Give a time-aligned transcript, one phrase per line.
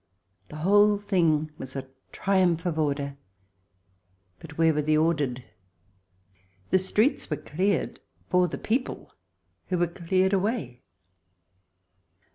[0.49, 3.17] The whole thing was a triumph of order;
[4.39, 5.45] but where were the ordered?
[6.71, 7.99] The streets were cleared—
[8.31, 9.13] for the people
[9.67, 10.81] who were cleared away